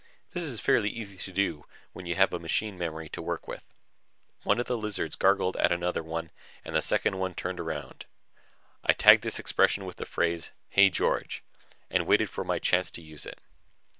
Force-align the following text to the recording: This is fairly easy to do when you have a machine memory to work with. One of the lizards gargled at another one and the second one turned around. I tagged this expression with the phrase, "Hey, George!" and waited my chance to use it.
This 0.33 0.41
is 0.41 0.59
fairly 0.59 0.89
easy 0.89 1.15
to 1.17 1.31
do 1.31 1.67
when 1.93 2.07
you 2.07 2.15
have 2.15 2.33
a 2.33 2.39
machine 2.39 2.75
memory 2.75 3.07
to 3.09 3.21
work 3.21 3.47
with. 3.47 3.63
One 4.41 4.59
of 4.59 4.65
the 4.65 4.75
lizards 4.75 5.15
gargled 5.15 5.55
at 5.57 5.71
another 5.71 6.01
one 6.01 6.31
and 6.65 6.75
the 6.75 6.81
second 6.81 7.19
one 7.19 7.35
turned 7.35 7.59
around. 7.59 8.05
I 8.83 8.93
tagged 8.93 9.21
this 9.21 9.37
expression 9.37 9.85
with 9.85 9.97
the 9.97 10.07
phrase, 10.07 10.49
"Hey, 10.69 10.89
George!" 10.89 11.43
and 11.87 12.07
waited 12.07 12.35
my 12.35 12.57
chance 12.57 12.89
to 12.89 13.01
use 13.03 13.27
it. 13.27 13.37